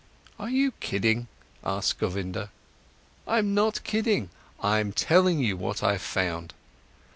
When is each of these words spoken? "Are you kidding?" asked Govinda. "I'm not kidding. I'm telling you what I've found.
"Are 0.39 0.49
you 0.49 0.71
kidding?" 0.79 1.27
asked 1.63 1.99
Govinda. 1.99 2.49
"I'm 3.27 3.53
not 3.53 3.83
kidding. 3.83 4.31
I'm 4.59 4.93
telling 4.93 5.37
you 5.37 5.55
what 5.55 5.83
I've 5.83 6.01
found. 6.01 6.55